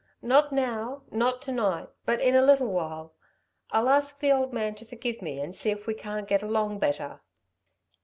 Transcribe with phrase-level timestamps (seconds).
[0.23, 3.13] "Not now, not to night, but in a little while.
[3.69, 6.79] I'll ask the old man to forgive me and see if we can't get along
[6.79, 7.21] better."